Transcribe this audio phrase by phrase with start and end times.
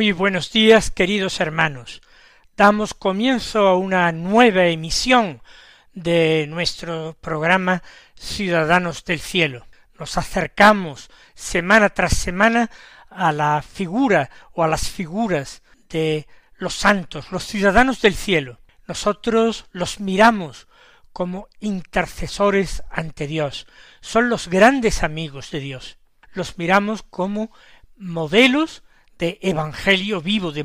[0.00, 2.00] Muy buenos días, queridos hermanos.
[2.56, 5.42] Damos comienzo a una nueva emisión
[5.92, 7.82] de nuestro programa
[8.14, 9.66] Ciudadanos del Cielo.
[9.98, 12.70] Nos acercamos semana tras semana
[13.10, 18.58] a la figura o a las figuras de los santos, los ciudadanos del cielo.
[18.88, 20.66] Nosotros los miramos
[21.12, 23.66] como intercesores ante Dios.
[24.00, 25.98] Son los grandes amigos de Dios.
[26.32, 27.52] Los miramos como
[27.98, 28.82] modelos
[29.20, 30.64] de evangelio vivo, de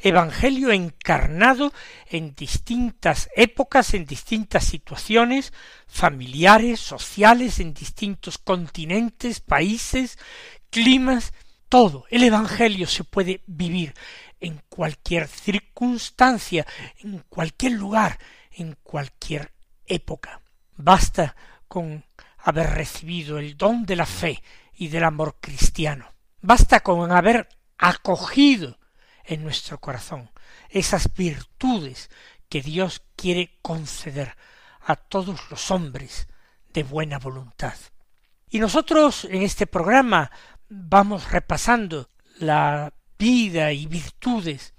[0.00, 1.72] evangelio encarnado
[2.06, 5.54] en distintas épocas, en distintas situaciones
[5.86, 10.18] familiares, sociales, en distintos continentes, países,
[10.68, 11.32] climas,
[11.70, 12.04] todo.
[12.10, 13.94] El evangelio se puede vivir
[14.38, 16.66] en cualquier circunstancia,
[16.98, 18.18] en cualquier lugar,
[18.52, 19.52] en cualquier
[19.86, 20.42] época.
[20.76, 21.34] Basta
[21.66, 22.04] con
[22.36, 24.42] haber recibido el don de la fe
[24.74, 26.12] y del amor cristiano.
[26.40, 28.78] Basta con haber acogido
[29.24, 30.30] en nuestro corazón
[30.68, 32.10] esas virtudes
[32.48, 34.36] que Dios quiere conceder
[34.80, 36.28] a todos los hombres
[36.72, 37.74] de buena voluntad.
[38.50, 40.30] Y nosotros en este programa
[40.68, 42.08] vamos repasando
[42.38, 44.74] la vida y virtudes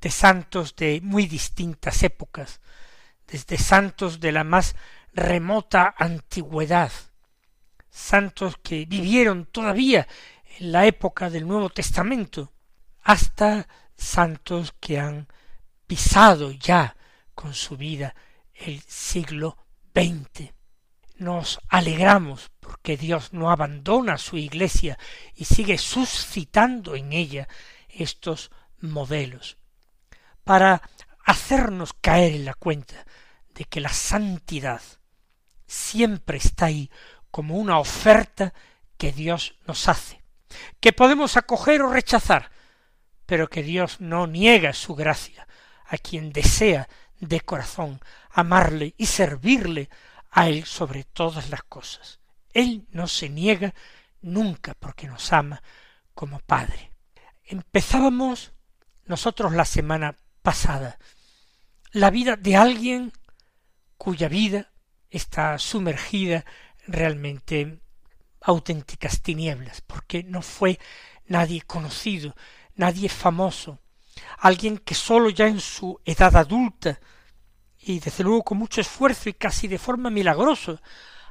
[0.00, 2.60] de santos de muy distintas épocas,
[3.26, 4.76] desde santos de la más
[5.12, 6.92] remota antigüedad,
[7.90, 10.06] santos que vivieron todavía
[10.58, 12.52] en la época del Nuevo Testamento,
[13.02, 15.28] hasta santos que han
[15.86, 16.96] pisado ya
[17.34, 18.16] con su vida
[18.54, 19.56] el siglo
[19.94, 20.52] XX.
[21.16, 24.98] Nos alegramos porque Dios no abandona su iglesia
[25.34, 27.48] y sigue suscitando en ella
[27.88, 29.58] estos modelos
[30.42, 30.82] para
[31.24, 33.06] hacernos caer en la cuenta
[33.54, 34.82] de que la santidad
[35.66, 36.90] siempre está ahí
[37.30, 38.52] como una oferta
[38.96, 40.17] que Dios nos hace
[40.80, 42.50] que podemos acoger o rechazar,
[43.26, 45.46] pero que Dios no niega su gracia
[45.86, 46.88] a quien desea
[47.20, 48.00] de corazón
[48.30, 49.88] amarle y servirle
[50.30, 52.20] a Él sobre todas las cosas.
[52.52, 53.74] Él no se niega
[54.20, 55.62] nunca porque nos ama
[56.14, 56.92] como Padre.
[57.44, 58.52] Empezábamos
[59.04, 60.98] nosotros la semana pasada
[61.92, 63.12] la vida de alguien
[63.96, 64.72] cuya vida
[65.10, 66.44] está sumergida
[66.86, 67.80] realmente
[68.40, 70.78] auténticas tinieblas, porque no fue
[71.26, 72.34] nadie conocido,
[72.74, 73.80] nadie famoso,
[74.38, 77.00] alguien que sólo ya en su edad adulta,
[77.80, 80.80] y desde luego con mucho esfuerzo y casi de forma milagrosa,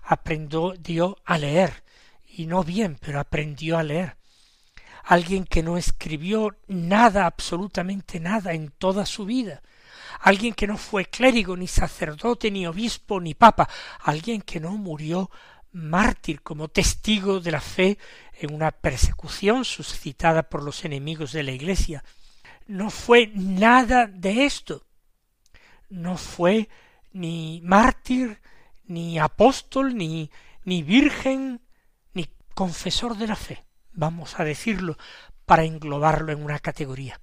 [0.04, 1.84] aprendió a leer,
[2.26, 4.18] y no bien, pero aprendió a leer.
[5.04, 9.62] Alguien que no escribió nada, absolutamente nada en toda su vida,
[10.20, 13.70] alguien que no fue clérigo, ni sacerdote, ni obispo, ni papa,
[14.02, 15.30] alguien que no murió
[15.72, 17.98] mártir como testigo de la fe
[18.34, 22.04] en una persecución suscitada por los enemigos de la Iglesia.
[22.68, 24.86] No fue nada de esto.
[25.90, 26.70] No fue
[27.14, 28.40] ni mártir,
[28.86, 30.30] ni apóstol, ni,
[30.64, 31.62] ni virgen,
[32.14, 34.98] ni confesor de la fe, vamos a decirlo,
[35.46, 37.20] para englobarlo en una categoría.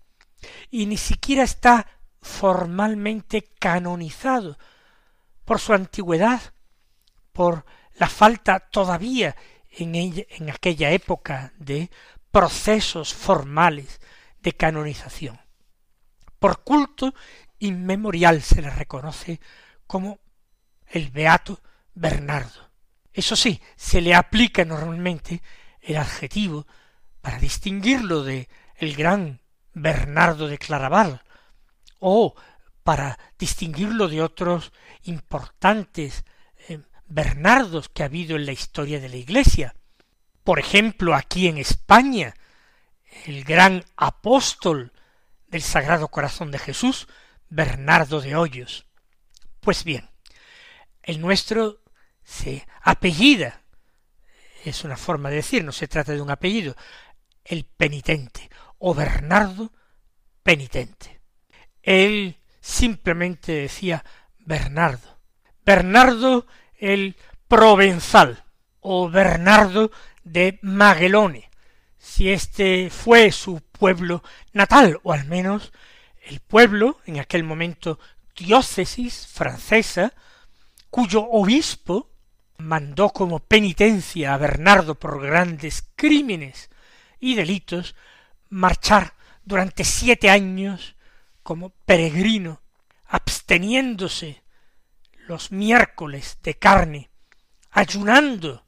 [0.71, 1.87] Y ni siquiera está
[2.21, 4.59] formalmente canonizado
[5.45, 6.41] por su antigüedad,
[7.33, 7.65] por
[7.95, 9.37] la falta todavía
[9.71, 11.91] en, en aquella época de
[12.31, 14.01] procesos formales
[14.41, 15.41] de canonización.
[16.39, 17.15] Por culto
[17.59, 19.41] inmemorial se le reconoce
[19.87, 20.19] como
[20.87, 21.61] el beato
[21.95, 22.71] Bernardo.
[23.13, 25.43] Eso sí, se le aplica normalmente
[25.81, 26.67] el adjetivo
[27.21, 29.41] para distinguirlo de el gran
[29.73, 31.23] Bernardo de Claraval
[32.01, 32.35] o
[32.83, 34.73] para distinguirlo de otros
[35.05, 36.25] importantes
[37.07, 39.75] Bernardos que ha habido en la historia de la Iglesia.
[40.43, 42.35] Por ejemplo, aquí en España,
[43.27, 44.93] el gran apóstol
[45.49, 47.07] del Sagrado Corazón de Jesús,
[47.49, 48.87] Bernardo de Hoyos.
[49.61, 50.11] Pues bien,
[51.03, 51.81] el nuestro
[52.25, 53.65] se apellida
[54.65, 56.75] es una forma de decir, no se trata de un apellido,
[57.45, 59.73] el penitente, o Bernardo
[60.43, 61.21] penitente.
[61.83, 64.05] Él simplemente decía
[64.39, 65.19] Bernardo.
[65.65, 66.47] Bernardo
[66.93, 67.17] el
[67.49, 68.45] provenzal,
[68.81, 69.91] o Bernardo
[70.23, 71.51] de Magelone,
[71.99, 74.23] si este fue su pueblo
[74.53, 75.73] natal, o al menos
[76.27, 77.99] el pueblo, en aquel momento
[78.37, 80.13] diócesis francesa,
[80.91, 82.11] cuyo obispo
[82.59, 86.71] mandó como penitencia a Bernardo por grandes crímenes
[87.19, 87.97] y delitos
[88.51, 89.15] marchar
[89.45, 90.97] durante siete años
[91.43, 92.61] como peregrino,
[93.07, 94.44] absteniéndose
[95.27, 97.11] los miércoles de carne,
[97.71, 98.65] ayunando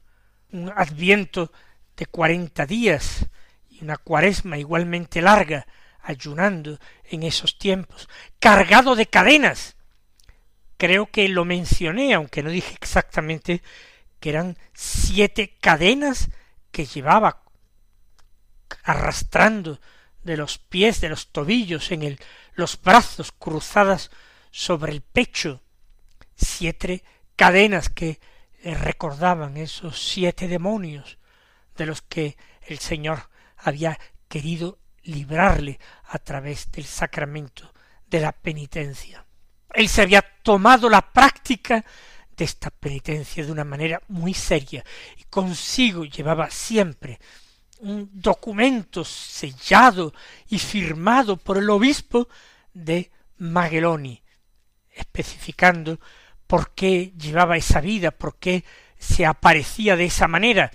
[0.51, 1.51] un adviento
[1.95, 3.25] de cuarenta días
[3.69, 5.67] y una cuaresma igualmente larga,
[6.01, 8.07] ayunando en esos tiempos,
[8.39, 9.75] cargado de cadenas.
[10.77, 13.61] Creo que lo mencioné, aunque no dije exactamente
[14.19, 16.29] que eran siete cadenas
[16.71, 17.43] que llevaba
[18.83, 19.79] arrastrando
[20.23, 22.19] de los pies, de los tobillos, en el,
[22.53, 24.11] los brazos cruzadas
[24.51, 25.61] sobre el pecho,
[26.37, 27.03] siete
[27.35, 28.19] cadenas que
[28.63, 31.17] le recordaban esos siete demonios
[31.75, 37.73] de los que el Señor había querido librarle a través del sacramento
[38.07, 39.25] de la penitencia.
[39.73, 41.83] Él se había tomado la práctica
[42.35, 44.83] de esta penitencia de una manera muy seria
[45.17, 47.19] y consigo llevaba siempre
[47.79, 50.13] un documento sellado
[50.49, 52.27] y firmado por el obispo
[52.73, 54.21] de Mageloni,
[54.89, 55.99] especificando
[56.47, 58.63] por qué llevaba esa vida, por qué
[58.97, 60.71] se aparecía de esa manera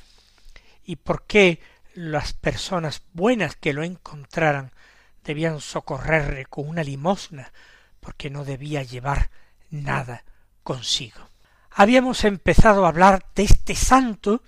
[0.84, 1.60] y por qué
[1.94, 4.72] las personas buenas que lo encontraran
[5.24, 7.52] debían socorrerle con una limosna,
[8.00, 9.30] porque no debía llevar
[9.70, 10.24] nada
[10.62, 11.28] consigo.
[11.70, 14.42] Habíamos empezado a hablar de este santo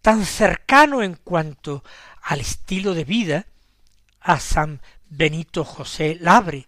[0.00, 1.84] tan cercano en cuanto
[2.22, 3.46] al estilo de vida
[4.20, 6.66] a San Benito José Labre,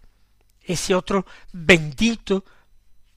[0.63, 2.43] ese otro bendito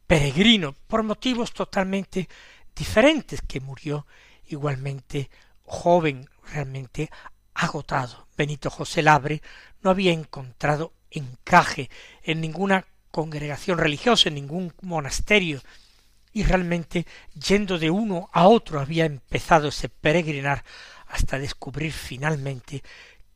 [0.06, 2.28] peregrino, por motivos totalmente
[2.74, 4.06] diferentes, que murió
[4.46, 5.30] igualmente
[5.62, 7.10] joven, realmente
[7.54, 8.28] agotado.
[8.36, 9.42] Benito José Labre
[9.82, 11.88] no había encontrado encaje
[12.22, 15.62] en ninguna congregación religiosa, en ningún monasterio,
[16.32, 20.64] y realmente yendo de uno a otro había empezado ese peregrinar
[21.06, 22.82] hasta descubrir finalmente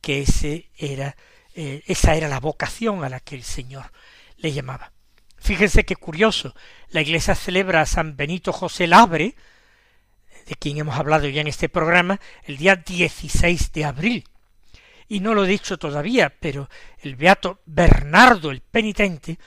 [0.01, 1.15] que ese era
[1.55, 3.91] eh, esa era la vocación a la que el Señor
[4.37, 4.93] le llamaba.
[5.39, 6.55] Fíjense qué curioso,
[6.89, 9.35] la Iglesia celebra a San Benito José Labre,
[10.45, 14.23] de quien hemos hablado ya en este programa, el día 16 de abril.
[15.07, 16.69] Y no lo he dicho todavía, pero
[16.99, 19.39] el beato Bernardo el penitente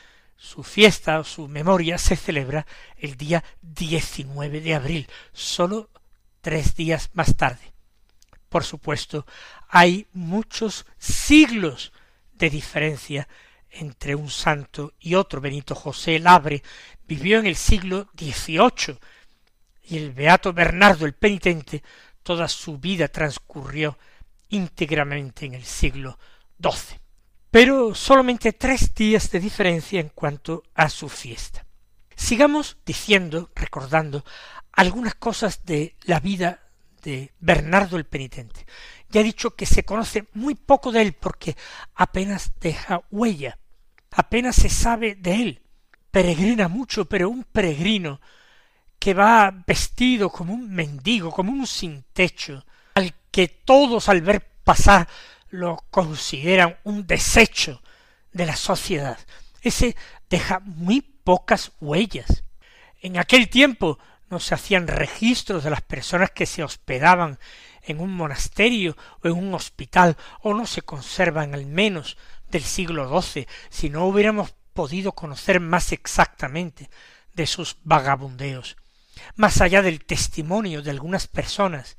[0.43, 2.67] su fiesta o su memoria se celebra
[2.99, 5.89] el día 19 de abril, solo
[6.41, 7.73] tres días más tarde.
[8.49, 9.25] Por supuesto,
[9.69, 11.93] hay muchos siglos
[12.35, 13.29] de diferencia
[13.73, 15.41] entre un santo y otro.
[15.41, 16.63] Benito José Labre
[17.07, 18.99] vivió en el siglo XVIII
[19.85, 21.83] y el beato Bernardo el Penitente
[22.23, 23.99] toda su vida transcurrió
[24.49, 26.19] íntegramente en el siglo
[26.63, 27.03] XII
[27.53, 31.67] pero solamente tres días de diferencia en cuanto a su fiesta.
[32.17, 34.25] Sigamos diciendo, recordando
[34.73, 36.63] algunas cosas de la vida
[37.03, 38.65] de Bernardo el Penitente.
[39.11, 41.55] Ya he dicho que se conoce muy poco de él porque
[41.95, 43.59] apenas deja huella,
[44.13, 45.63] apenas se sabe de él.
[46.11, 48.21] Peregrina mucho, pero un peregrino
[48.99, 52.65] que va vestido como un mendigo, como un sin techo,
[52.95, 55.09] al que todos al ver pasar
[55.51, 57.83] lo consideran un desecho
[58.33, 59.19] de la sociedad.
[59.61, 59.97] Ese
[60.31, 62.45] deja muy pocas huellas.
[63.01, 63.99] En aquel tiempo
[64.31, 67.39] no se hacían registros de las personas que se hospedaban
[67.83, 72.17] en un monasterio o en un hospital, o no se conservan al menos
[72.53, 76.89] del siglo XII, si no hubiéramos podido conocer más exactamente
[77.35, 78.77] de sus vagabundeos,
[79.35, 81.97] más allá del testimonio de algunas personas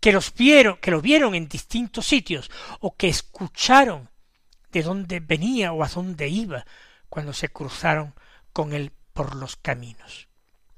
[0.00, 4.10] que los vieron, que lo vieron en distintos sitios, o que escucharon
[4.70, 6.66] de dónde venía o a dónde iba
[7.08, 8.14] cuando se cruzaron
[8.52, 10.28] con él por los caminos.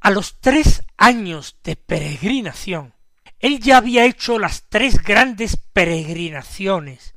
[0.01, 2.95] A los tres años de peregrinación,
[3.41, 7.16] él ya había hecho las tres grandes peregrinaciones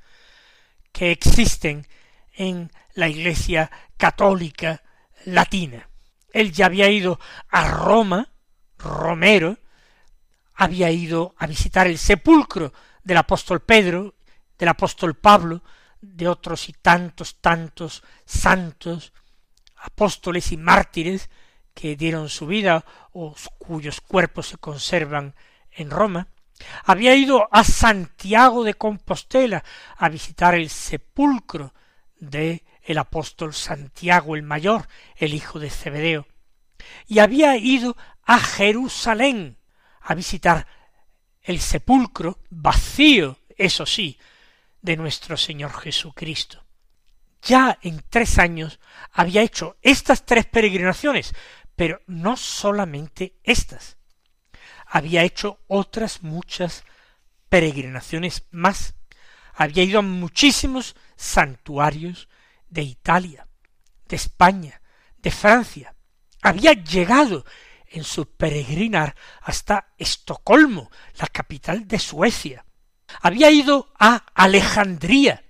[0.91, 1.87] que existen
[2.33, 4.81] en la Iglesia católica
[5.25, 5.89] latina.
[6.31, 7.19] Él ya había ido
[7.49, 8.31] a Roma,
[8.77, 9.57] Romero,
[10.55, 14.15] había ido a visitar el sepulcro del apóstol Pedro,
[14.57, 15.63] del apóstol Pablo,
[16.01, 19.13] de otros y tantos, tantos santos,
[19.75, 21.29] apóstoles y mártires
[21.73, 25.35] que dieron su vida o cuyos cuerpos se conservan
[25.71, 26.27] en Roma,
[26.83, 29.63] Había ido a Santiago de Compostela
[29.97, 31.73] a visitar el sepulcro
[32.19, 36.27] de el apóstol Santiago el Mayor, el hijo de Zebedeo,
[37.07, 39.57] y había ido a Jerusalén
[40.01, 40.67] a visitar
[41.41, 44.19] el sepulcro vacío, eso sí,
[44.81, 46.63] de nuestro Señor Jesucristo.
[47.41, 48.79] Ya en tres años
[49.11, 51.33] había hecho estas tres peregrinaciones,
[51.75, 53.98] pero no solamente estas.
[54.89, 56.83] Había hecho otras muchas
[57.47, 58.95] peregrinaciones más.
[59.53, 62.27] Había ido a muchísimos santuarios
[62.69, 63.47] de Italia,
[64.07, 64.81] de España,
[65.17, 65.95] de Francia.
[66.41, 67.45] Había llegado
[67.87, 72.65] en su peregrinar hasta Estocolmo, la capital de Suecia.
[73.21, 75.43] Había ido a Alejandría,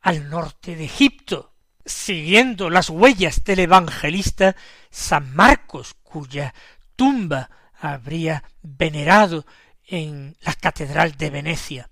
[0.00, 1.52] al norte de Egipto,
[1.84, 4.56] siguiendo las huellas del evangelista
[4.90, 6.54] San Marcos, cuya
[6.94, 9.46] tumba habría venerado
[9.86, 11.90] en la Catedral de Venecia.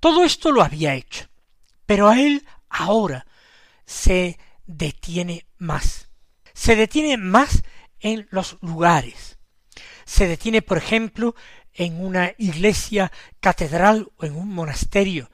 [0.00, 1.26] Todo esto lo había hecho,
[1.84, 3.26] pero a él ahora
[3.84, 6.08] se detiene más.
[6.54, 7.62] Se detiene más
[8.00, 9.38] en los lugares.
[10.04, 11.34] Se detiene, por ejemplo,
[11.74, 15.30] en una iglesia catedral o en un monasterio,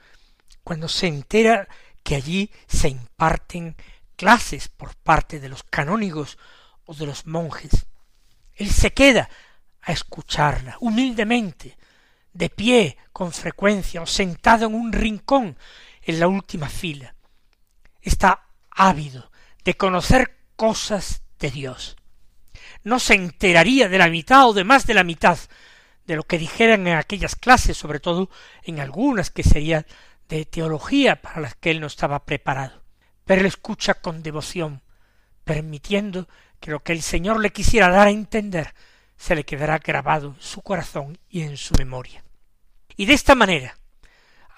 [0.64, 1.68] cuando se entera
[2.02, 3.76] que allí se imparten
[4.16, 6.38] clases por parte de los canónigos
[6.84, 7.86] o de los monjes.
[8.54, 9.28] Él se queda
[9.82, 11.76] a escucharla humildemente,
[12.32, 15.56] de pie con frecuencia o sentado en un rincón
[16.02, 17.14] en la última fila.
[18.00, 19.30] Está ávido
[19.64, 21.96] de conocer cosas de Dios.
[22.84, 25.38] No se enteraría de la mitad o de más de la mitad
[26.06, 28.28] de lo que dijeran en aquellas clases, sobre todo
[28.64, 29.86] en algunas que serían
[30.28, 32.82] de teología para las que él no estaba preparado.
[33.24, 34.82] Pero él escucha con devoción,
[35.44, 38.74] permitiendo que lo que el Señor le quisiera dar a entender
[39.22, 42.24] se le quedará grabado en su corazón y en su memoria.
[42.96, 43.76] Y de esta manera,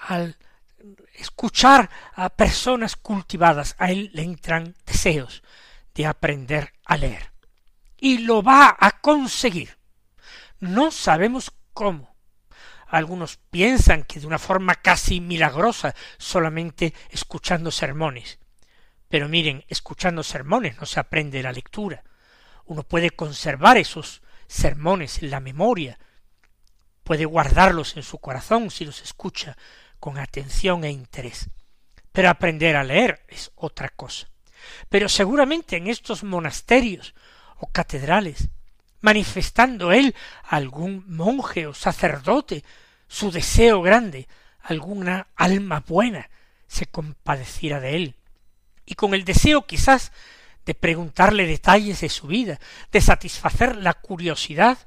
[0.09, 0.39] al
[1.13, 5.43] escuchar a personas cultivadas, a él le entran deseos
[5.95, 7.31] de aprender a leer.
[7.99, 9.77] Y lo va a conseguir.
[10.61, 12.17] No sabemos cómo.
[12.87, 18.39] Algunos piensan que de una forma casi milagrosa, solamente escuchando sermones.
[19.09, 22.03] Pero miren, escuchando sermones no se aprende la lectura.
[22.65, 24.23] Uno puede conservar esos
[24.55, 25.99] sermones en la memoria,
[27.03, 29.57] puede guardarlos en su corazón si los escucha
[29.99, 31.51] con atención e interés.
[32.13, 34.29] Pero aprender a leer es otra cosa.
[34.89, 37.15] Pero seguramente en estos monasterios
[37.57, 38.49] o catedrales,
[39.01, 42.65] manifestando él a algún monje o sacerdote
[43.09, 44.29] su deseo grande,
[44.63, 46.31] alguna alma buena
[46.69, 48.17] se compadeciera de él,
[48.87, 50.13] y con el deseo quizás
[50.65, 52.59] de preguntarle detalles de su vida,
[52.91, 54.79] de satisfacer la curiosidad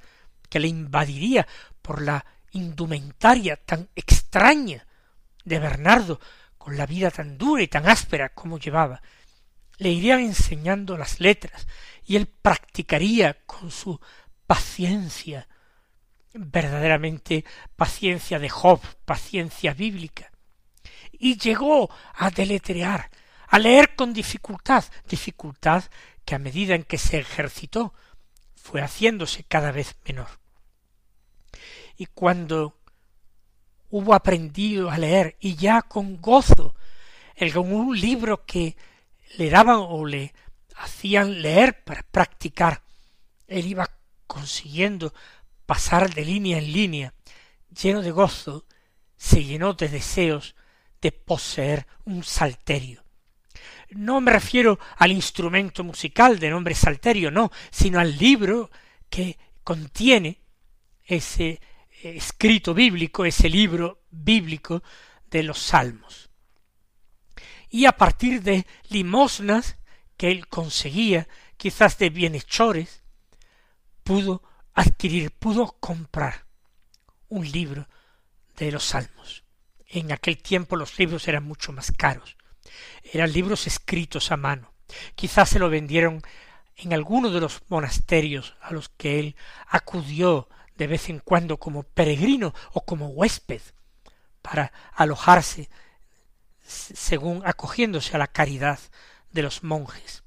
[0.50, 1.48] que le invadiría
[1.82, 4.88] por la indumentaria tan extraña
[5.44, 6.20] de Bernardo,
[6.58, 9.02] con la vida tan dura y tan áspera como llevaba,
[9.78, 11.68] le irían enseñando las letras
[12.06, 14.00] y él practicaría con su
[14.46, 15.48] paciencia,
[16.34, 20.32] verdaderamente paciencia de Job, paciencia bíblica.
[21.12, 23.10] Y llegó a deletrear,
[23.48, 25.84] a leer con dificultad, dificultad
[26.26, 27.94] que a medida en que se ejercitó
[28.56, 30.28] fue haciéndose cada vez menor.
[31.98, 32.78] Y cuando
[33.90, 36.76] hubo aprendido a leer y ya con gozo,
[37.36, 38.76] el, con un libro que
[39.38, 40.34] le daban o le
[40.76, 42.84] hacían leer para practicar,
[43.48, 43.90] él iba
[44.28, 45.14] consiguiendo
[45.66, 47.14] pasar de línea en línea,
[47.70, 48.66] lleno de gozo,
[49.16, 50.56] se llenó de deseos
[51.02, 53.07] de poseer un salterio.
[53.90, 58.70] No me refiero al instrumento musical de nombre salterio, no, sino al libro
[59.10, 60.42] que contiene
[61.04, 61.62] ese
[62.04, 64.84] escrito bíblico, ese libro bíblico
[65.30, 66.30] de los salmos.
[67.70, 69.78] Y a partir de limosnas
[70.16, 71.28] que él conseguía,
[71.58, 73.04] quizás de bienhechores,
[74.04, 76.46] pudo adquirir, pudo comprar
[77.30, 77.88] un libro
[78.56, 79.44] de los salmos.
[79.88, 82.38] En aquel tiempo los libros eran mucho más caros.
[83.04, 84.72] Eran libros escritos a mano.
[85.16, 86.22] Quizás se lo vendieron
[86.76, 89.36] en alguno de los monasterios a los que él
[89.68, 93.62] acudió de vez en cuando como peregrino o como huésped
[94.42, 95.70] para alojarse
[96.68, 98.80] según acogiéndose a la caridad
[99.32, 100.24] de los monjes.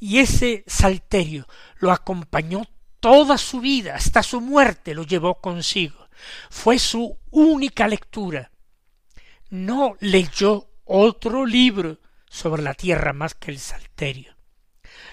[0.00, 1.46] Y ese salterio
[1.78, 2.66] lo acompañó
[3.00, 6.08] toda su vida, hasta su muerte lo llevó consigo.
[6.50, 8.50] Fue su única lectura.
[9.50, 14.34] No leyó otro libro sobre la tierra más que el salterio.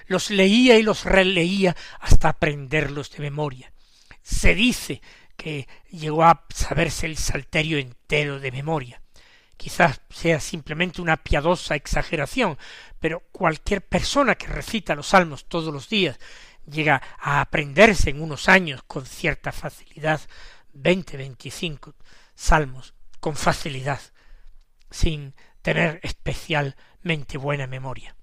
[0.07, 3.71] Los leía y los releía hasta aprenderlos de memoria.
[4.21, 5.01] Se dice
[5.35, 9.01] que llegó a saberse el salterio entero de memoria.
[9.57, 12.57] Quizás sea simplemente una piadosa exageración,
[12.99, 16.19] pero cualquier persona que recita los salmos todos los días
[16.65, 20.21] llega a aprenderse en unos años con cierta facilidad
[20.73, 21.95] veinte, veinticinco
[22.35, 24.01] salmos con facilidad,
[24.91, 25.33] sin
[25.65, 28.15] tener especialmente buena memoria.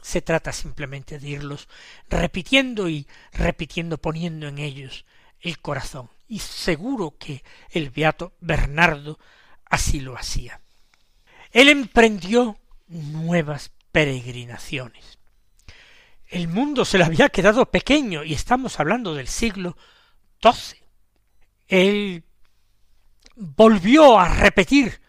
[0.00, 1.68] Se trata simplemente de irlos
[2.08, 5.04] repitiendo y repitiendo, poniendo en ellos
[5.40, 6.08] el corazón.
[6.26, 9.18] Y seguro que el beato Bernardo
[9.66, 10.62] así lo hacía.
[11.52, 15.18] Él emprendió nuevas peregrinaciones.
[16.28, 19.76] El mundo se le había quedado pequeño y estamos hablando del siglo
[20.42, 20.78] XII.
[21.66, 22.24] Él
[23.36, 25.02] volvió a repetir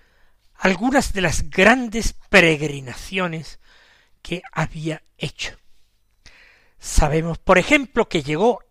[0.59, 3.59] algunas de las grandes peregrinaciones
[4.21, 5.57] que había hecho.
[6.77, 8.61] Sabemos, por ejemplo, que llegó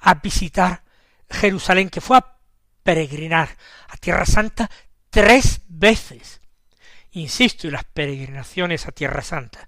[0.00, 0.82] a visitar
[1.30, 2.38] Jerusalén, que fue a
[2.82, 3.56] peregrinar
[3.88, 4.68] a Tierra Santa
[5.10, 6.40] tres veces.
[7.12, 9.66] Insisto, y las peregrinaciones a Tierra Santa,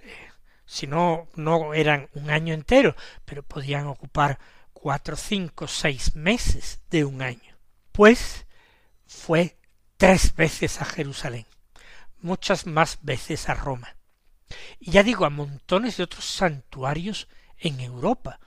[0.00, 0.30] eh,
[0.66, 2.94] si no, no eran un año entero,
[3.24, 4.38] pero podían ocupar
[4.72, 7.56] cuatro, cinco, seis meses de un año.
[7.92, 8.46] Pues
[9.06, 9.55] fue
[9.96, 11.46] tres veces a Jerusalén,
[12.20, 13.96] muchas más veces a Roma.
[14.78, 18.38] Y ya digo, a montones de otros santuarios en Europa.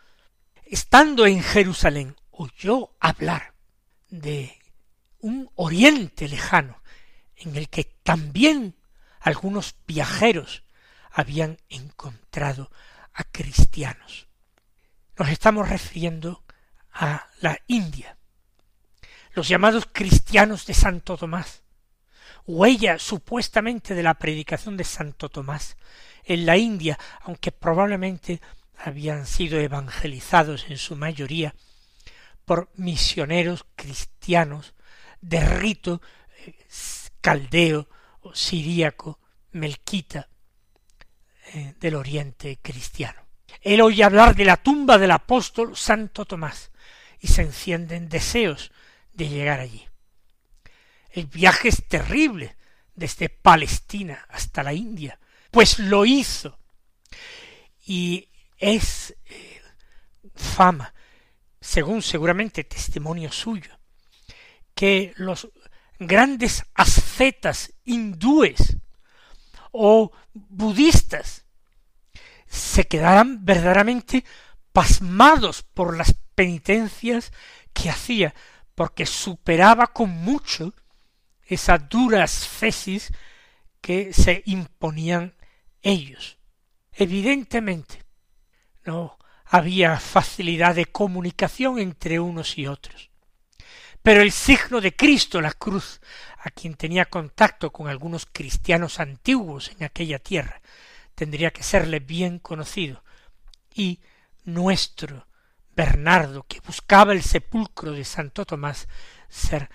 [0.66, 3.54] Estando en Jerusalén, oyó hablar
[4.10, 4.58] de
[5.20, 6.82] un oriente lejano,
[7.36, 8.76] en el que también
[9.20, 10.64] algunos viajeros
[11.12, 12.72] habían encontrado
[13.14, 14.28] a cristianos.
[15.18, 16.44] Nos estamos refiriendo
[16.94, 18.18] a la India,
[19.34, 21.64] los llamados cristianos de Santo Tomás,
[22.46, 25.78] huella supuestamente de la predicación de Santo Tomás
[26.24, 28.42] en la India, aunque probablemente
[28.78, 31.54] habían sido evangelizados en su mayoría
[32.46, 34.74] por misioneros cristianos
[35.22, 36.02] de rito
[36.46, 36.56] eh,
[37.22, 37.88] caldeo
[38.22, 39.20] o siríaco
[39.52, 40.30] melquita
[41.54, 43.22] eh, del oriente cristiano.
[43.62, 46.72] Él oye hablar de la tumba del apóstol Santo Tomás
[47.20, 48.72] y se encienden deseos
[49.20, 49.86] de llegar allí.
[51.12, 52.56] El viaje es terrible
[52.96, 55.20] desde Palestina hasta la India,
[55.52, 56.58] pues lo hizo
[57.86, 59.62] y es eh,
[60.34, 60.94] fama,
[61.60, 63.78] según seguramente testimonio suyo,
[64.74, 65.50] que los
[66.00, 68.78] grandes ascetas hindúes
[69.72, 71.44] o budistas
[72.48, 74.24] se quedarán verdaderamente
[74.72, 77.34] pasmados por las penitencias
[77.74, 78.34] que hacía,
[78.80, 80.74] porque superaba con mucho
[81.44, 83.12] esas duras fesis
[83.82, 85.36] que se imponían
[85.82, 86.38] ellos.
[86.94, 88.06] Evidentemente,
[88.86, 93.10] no había facilidad de comunicación entre unos y otros.
[94.02, 96.00] Pero el signo de Cristo, la cruz,
[96.38, 100.62] a quien tenía contacto con algunos cristianos antiguos en aquella tierra,
[101.16, 103.04] tendría que serle bien conocido.
[103.76, 104.00] Y
[104.46, 105.28] nuestro
[105.80, 108.90] Bernardo, que buscaba el sepulcro de Santo Tomás,
[109.30, 109.70] ser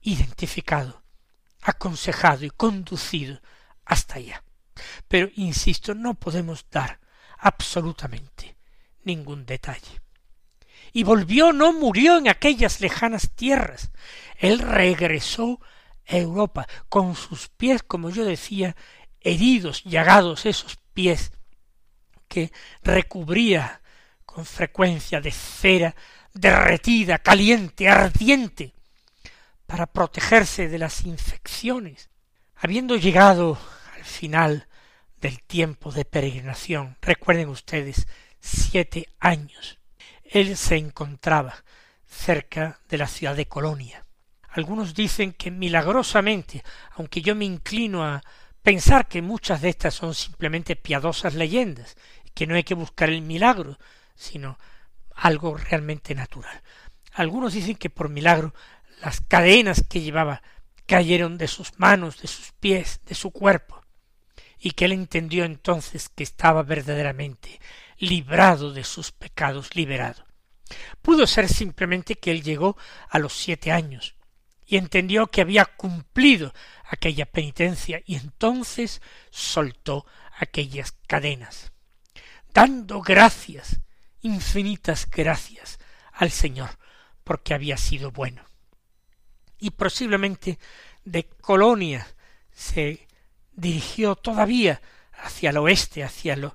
[0.00, 1.02] identificado,
[1.62, 3.40] aconsejado y conducido
[3.84, 4.44] hasta allá.
[5.08, 7.00] Pero, insisto, no podemos dar
[7.38, 8.56] absolutamente
[9.02, 10.00] ningún detalle
[10.92, 13.90] y volvió, no murió en aquellas lejanas tierras.
[14.36, 15.60] Él regresó
[16.06, 18.76] a Europa con sus pies, como yo decía,
[19.20, 21.32] heridos, llagados, esos pies
[22.28, 23.82] que recubría
[24.36, 25.96] con frecuencia de cera
[26.34, 28.74] derretida, caliente, ardiente,
[29.66, 32.10] para protegerse de las infecciones.
[32.54, 33.58] Habiendo llegado
[33.96, 34.68] al final
[35.22, 38.06] del tiempo de peregrinación, recuerden ustedes,
[38.38, 39.78] siete años,
[40.22, 41.54] él se encontraba
[42.06, 44.04] cerca de la ciudad de Colonia.
[44.50, 48.22] Algunos dicen que milagrosamente, aunque yo me inclino a
[48.62, 51.96] pensar que muchas de estas son simplemente piadosas leyendas,
[52.34, 53.78] que no hay que buscar el milagro,
[54.16, 54.58] sino
[55.14, 56.62] algo realmente natural.
[57.12, 58.54] Algunos dicen que por milagro
[59.00, 60.42] las cadenas que llevaba
[60.86, 63.82] cayeron de sus manos, de sus pies, de su cuerpo,
[64.58, 67.60] y que él entendió entonces que estaba verdaderamente
[67.98, 70.24] librado de sus pecados, liberado.
[71.02, 72.76] Pudo ser simplemente que él llegó
[73.08, 74.16] a los siete años
[74.66, 76.52] y entendió que había cumplido
[76.84, 79.00] aquella penitencia y entonces
[79.30, 80.06] soltó
[80.38, 81.72] aquellas cadenas,
[82.52, 83.80] dando gracias,
[84.26, 85.78] infinitas gracias
[86.12, 86.70] al Señor,
[87.24, 88.42] porque había sido bueno.
[89.58, 90.58] Y posiblemente
[91.04, 92.06] de Colonia
[92.52, 93.06] se
[93.52, 94.80] dirigió todavía
[95.12, 96.50] hacia el oeste, hacia el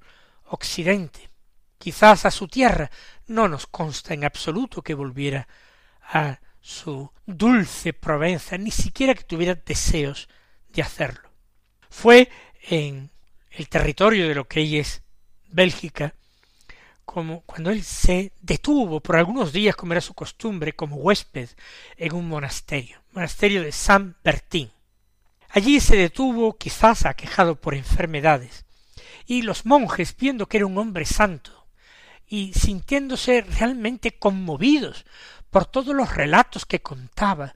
[0.46, 1.30] occidente,
[1.78, 2.92] quizás a su tierra,
[3.28, 5.48] no nos consta en absoluto que volviera
[6.02, 10.30] a su dulce Provenza, ni siquiera que tuviera deseos
[10.70, 11.30] de hacerlo.
[11.90, 12.30] Fue
[12.70, 13.10] en
[13.50, 15.02] el territorio de lo que es
[15.50, 16.16] Bélgica,
[17.12, 21.50] como cuando él se detuvo por algunos días, como era su costumbre, como huésped
[21.98, 24.72] en un monasterio, monasterio de San Bertín.
[25.50, 28.66] Allí se detuvo, quizás aquejado por enfermedades,
[29.26, 31.68] y los monjes, viendo que era un hombre santo,
[32.28, 35.06] y sintiéndose realmente conmovidos
[35.50, 37.54] por todos los relatos que contaba,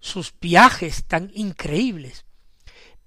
[0.00, 2.24] sus viajes tan increíbles,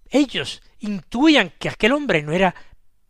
[0.10, 2.56] ellos intuían que aquel hombre no era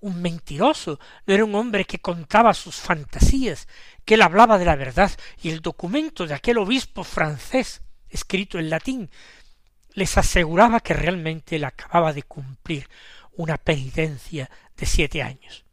[0.02, 3.68] un mentiroso, no era un hombre que contaba sus fantasías,
[4.04, 5.12] que él hablaba de la verdad,
[5.42, 9.10] y el documento de aquel obispo francés, escrito en latín,
[9.94, 12.90] les aseguraba que realmente él acababa de cumplir
[13.34, 15.66] una penitencia de siete años.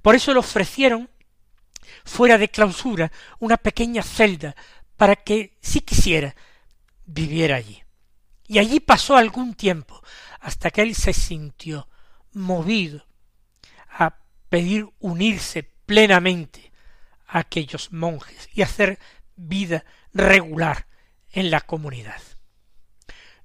[0.00, 1.10] Por eso le ofrecieron,
[2.04, 4.54] fuera de clausura, una pequeña celda
[4.96, 6.34] para que, si quisiera,
[7.04, 7.82] viviera allí.
[8.46, 10.02] Y allí pasó algún tiempo,
[10.40, 11.88] hasta que él se sintió
[12.32, 13.06] movido
[13.98, 16.72] a pedir unirse plenamente
[17.26, 18.98] a aquellos monjes y hacer
[19.36, 20.86] vida regular
[21.30, 22.20] en la comunidad.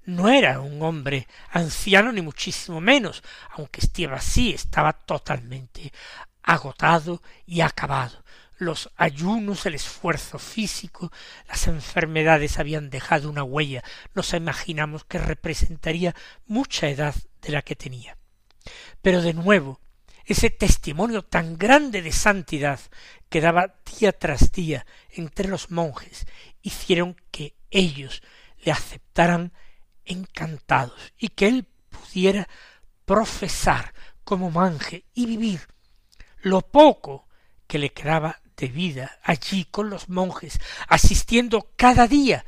[0.03, 5.93] No era un hombre anciano ni muchísimo menos, aunque estaba así, estaba totalmente
[6.41, 8.23] agotado y acabado.
[8.57, 11.11] Los ayunos, el esfuerzo físico,
[11.47, 13.83] las enfermedades habían dejado una huella.
[14.13, 18.17] Nos imaginamos que representaría mucha edad de la que tenía.
[19.01, 19.80] Pero de nuevo,
[20.25, 22.79] ese testimonio tan grande de santidad
[23.29, 26.27] que daba día tras día entre los monjes
[26.61, 28.21] hicieron que ellos
[28.63, 29.53] le aceptaran
[30.05, 32.47] encantados y que él pudiera
[33.05, 35.61] profesar como monje y vivir
[36.41, 37.27] lo poco
[37.67, 42.45] que le quedaba de vida allí con los monjes, asistiendo cada día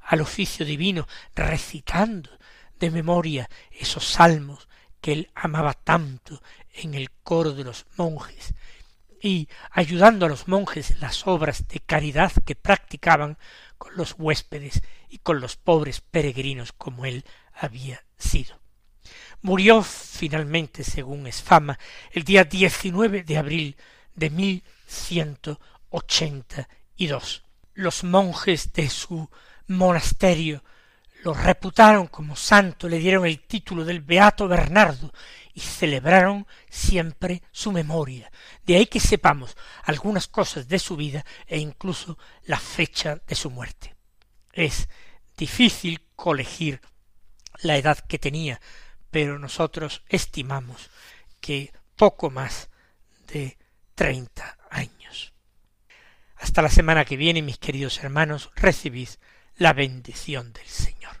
[0.00, 2.30] al oficio divino, recitando
[2.78, 4.68] de memoria esos salmos
[5.00, 6.42] que él amaba tanto
[6.74, 8.54] en el coro de los monjes,
[9.22, 13.38] y ayudando a los monjes en las obras de caridad que practicaban
[13.76, 18.58] con los huéspedes y con los pobres peregrinos como él había sido.
[19.42, 21.78] Murió finalmente, según es fama,
[22.12, 23.76] el día 19 de abril
[24.14, 27.42] de mil ciento ochenta y dos.
[27.74, 29.30] Los monjes de su
[29.66, 30.62] monasterio
[31.22, 35.12] lo reputaron como santo, le dieron el título del Beato Bernardo
[35.54, 38.30] y celebraron siempre su memoria.
[38.64, 43.50] De ahí que sepamos algunas cosas de su vida e incluso la fecha de su
[43.50, 43.94] muerte.
[44.52, 44.88] Es
[45.36, 46.80] difícil colegir
[47.62, 48.60] la edad que tenía,
[49.10, 50.90] pero nosotros estimamos
[51.40, 52.70] que poco más
[53.26, 53.58] de
[53.94, 55.32] treinta años.
[56.36, 59.08] Hasta la semana que viene, mis queridos hermanos, recibid
[59.56, 61.20] la bendición del Señor.